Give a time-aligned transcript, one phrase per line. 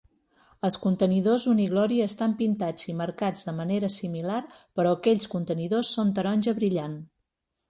[0.69, 4.41] Els contenidors Uniglory estan pintats i marcats de manera similar,
[4.81, 6.99] però aquells contenidors són taronja brillant.